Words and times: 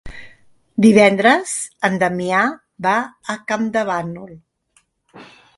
Divendres 0.85 1.53
en 1.89 1.99
Damià 2.05 2.41
va 2.87 2.97
a 3.35 3.39
Campdevànol. 3.53 4.37